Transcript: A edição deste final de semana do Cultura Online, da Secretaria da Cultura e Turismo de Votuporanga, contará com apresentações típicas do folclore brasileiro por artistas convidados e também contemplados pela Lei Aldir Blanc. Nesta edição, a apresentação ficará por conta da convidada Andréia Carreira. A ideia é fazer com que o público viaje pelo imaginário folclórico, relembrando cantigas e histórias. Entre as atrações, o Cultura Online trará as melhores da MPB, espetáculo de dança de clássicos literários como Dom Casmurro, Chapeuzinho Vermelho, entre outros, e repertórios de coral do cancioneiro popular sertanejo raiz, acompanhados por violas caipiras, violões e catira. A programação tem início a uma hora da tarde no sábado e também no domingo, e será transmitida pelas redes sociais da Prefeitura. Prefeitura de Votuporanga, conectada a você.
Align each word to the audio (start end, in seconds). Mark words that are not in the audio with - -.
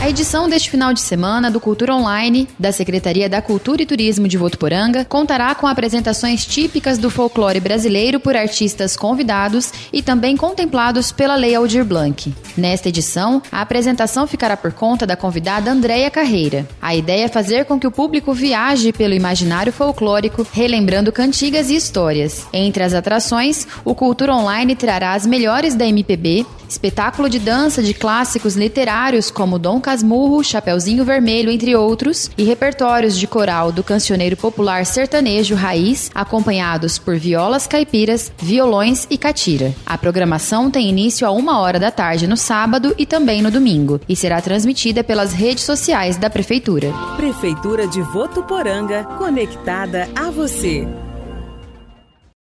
A 0.00 0.08
edição 0.08 0.48
deste 0.48 0.70
final 0.70 0.94
de 0.94 1.00
semana 1.00 1.50
do 1.50 1.58
Cultura 1.58 1.92
Online, 1.92 2.48
da 2.56 2.70
Secretaria 2.70 3.28
da 3.28 3.42
Cultura 3.42 3.82
e 3.82 3.86
Turismo 3.86 4.28
de 4.28 4.38
Votuporanga, 4.38 5.04
contará 5.04 5.52
com 5.56 5.66
apresentações 5.66 6.46
típicas 6.46 6.98
do 6.98 7.10
folclore 7.10 7.58
brasileiro 7.58 8.20
por 8.20 8.36
artistas 8.36 8.96
convidados 8.96 9.72
e 9.92 10.00
também 10.00 10.36
contemplados 10.36 11.10
pela 11.10 11.34
Lei 11.34 11.56
Aldir 11.56 11.84
Blanc. 11.84 12.32
Nesta 12.56 12.88
edição, 12.88 13.42
a 13.50 13.60
apresentação 13.60 14.24
ficará 14.28 14.56
por 14.56 14.72
conta 14.72 15.04
da 15.04 15.16
convidada 15.16 15.72
Andréia 15.72 16.10
Carreira. 16.12 16.66
A 16.80 16.94
ideia 16.94 17.24
é 17.24 17.28
fazer 17.28 17.64
com 17.64 17.78
que 17.78 17.86
o 17.86 17.90
público 17.90 18.32
viaje 18.32 18.92
pelo 18.92 19.14
imaginário 19.14 19.72
folclórico, 19.72 20.46
relembrando 20.52 21.10
cantigas 21.10 21.70
e 21.70 21.74
histórias. 21.74 22.46
Entre 22.52 22.84
as 22.84 22.94
atrações, 22.94 23.66
o 23.84 23.96
Cultura 23.96 24.32
Online 24.32 24.76
trará 24.76 25.14
as 25.14 25.26
melhores 25.26 25.74
da 25.74 25.86
MPB, 25.86 26.46
espetáculo 26.68 27.28
de 27.28 27.38
dança 27.38 27.82
de 27.82 27.94
clássicos 27.94 28.54
literários 28.54 29.30
como 29.30 29.58
Dom 29.58 29.80
Casmurro, 29.88 30.44
Chapeuzinho 30.44 31.02
Vermelho, 31.02 31.50
entre 31.50 31.74
outros, 31.74 32.30
e 32.36 32.44
repertórios 32.44 33.18
de 33.18 33.26
coral 33.26 33.72
do 33.72 33.82
cancioneiro 33.82 34.36
popular 34.36 34.84
sertanejo 34.84 35.54
raiz, 35.54 36.10
acompanhados 36.14 36.98
por 36.98 37.16
violas 37.16 37.66
caipiras, 37.66 38.30
violões 38.36 39.06
e 39.08 39.16
catira. 39.16 39.74
A 39.86 39.96
programação 39.96 40.70
tem 40.70 40.90
início 40.90 41.26
a 41.26 41.30
uma 41.30 41.58
hora 41.58 41.78
da 41.78 41.90
tarde 41.90 42.26
no 42.26 42.36
sábado 42.36 42.94
e 42.98 43.06
também 43.06 43.40
no 43.40 43.50
domingo, 43.50 43.98
e 44.06 44.14
será 44.14 44.42
transmitida 44.42 45.02
pelas 45.02 45.32
redes 45.32 45.64
sociais 45.64 46.18
da 46.18 46.28
Prefeitura. 46.28 46.92
Prefeitura 47.16 47.88
de 47.88 48.02
Votuporanga, 48.02 49.04
conectada 49.16 50.06
a 50.14 50.30
você. 50.30 50.86